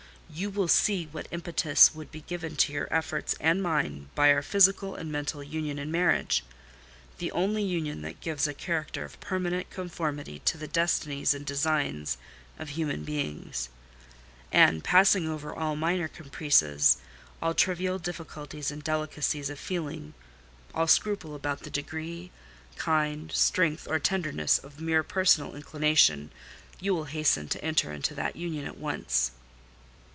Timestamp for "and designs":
11.33-12.17